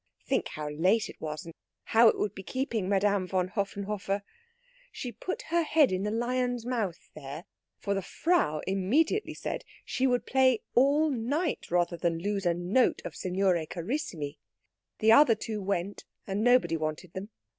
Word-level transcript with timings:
Think 0.25 0.47
how 0.47 0.67
late 0.67 1.09
it 1.09 1.21
was, 1.21 1.45
and 1.45 1.53
how 1.83 2.07
it 2.09 2.17
would 2.17 2.33
be 2.33 2.41
keeping 2.41 2.89
Madame 2.89 3.27
von 3.27 3.49
Höfenhoffer! 3.49 4.23
She 4.91 5.11
put 5.11 5.43
her 5.51 5.61
head 5.61 5.91
in 5.91 6.01
the 6.01 6.09
lion's 6.09 6.65
mouth 6.65 7.11
there, 7.13 7.45
for 7.77 7.93
the 7.93 8.01
Frau 8.01 8.61
immediately 8.65 9.35
said 9.35 9.63
she 9.85 10.07
would 10.07 10.25
play 10.25 10.63
all 10.73 11.11
night 11.11 11.69
rather 11.69 11.97
than 11.97 12.17
lose 12.17 12.47
a 12.47 12.55
note 12.55 13.03
of 13.05 13.15
Signore 13.15 13.67
Carissimi. 13.67 14.39
The 14.97 15.11
other 15.11 15.35
two 15.35 15.61
went, 15.61 16.05
and 16.25 16.43
nobody 16.43 16.75
wanted 16.77 17.13
them. 17.13 17.29